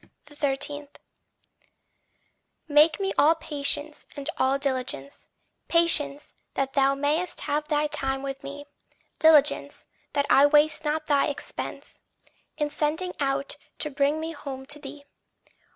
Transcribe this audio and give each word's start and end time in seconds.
13. 0.25 0.87
Make 2.67 2.99
me 2.99 3.13
all 3.19 3.35
patience 3.35 4.07
and 4.15 4.31
all 4.39 4.57
diligence; 4.57 5.27
Patience, 5.67 6.33
that 6.55 6.73
thou 6.73 6.95
mayst 6.95 7.41
have 7.41 7.67
thy 7.67 7.85
time 7.85 8.23
with 8.23 8.41
me; 8.43 8.65
Diligence, 9.19 9.85
that 10.13 10.25
I 10.27 10.47
waste 10.47 10.83
not 10.83 11.05
thy 11.05 11.27
expense 11.27 11.99
In 12.57 12.71
sending 12.71 13.13
out 13.19 13.57
to 13.77 13.91
bring 13.91 14.19
me 14.19 14.31
home 14.31 14.65
to 14.65 14.79
thee. 14.79 15.05